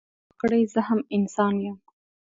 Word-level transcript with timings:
انصاف 0.07 0.29
وکړئ 0.33 0.63
زه 0.73 0.81
هم 0.87 0.99
انسان 1.15 1.53
يم 1.65 1.77